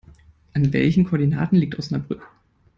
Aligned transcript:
An 0.55 0.73
welchen 0.73 1.03
Koordinaten 1.03 1.57
liegt 1.59 1.77
Osnabrück? 1.77 2.27